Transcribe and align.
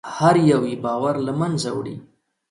هر 0.17 0.35
یو 0.51 0.61
یې 0.69 0.75
باور 0.85 1.15
له 1.27 1.33
منځه 1.39 1.69
وړي. 1.77 1.95